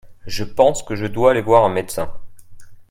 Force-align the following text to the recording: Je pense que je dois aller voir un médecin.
Je 0.25 0.43
pense 0.43 0.81
que 0.81 0.95
je 0.95 1.05
dois 1.05 1.29
aller 1.29 1.43
voir 1.43 1.63
un 1.63 1.69
médecin. 1.69 2.11